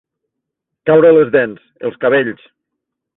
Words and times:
Caure 0.89 1.11
les 1.17 1.29
dents, 1.37 1.67
els 1.91 1.99
cabells. 2.07 2.49